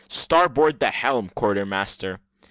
[0.09, 2.19] Starboard the helm, quarter master."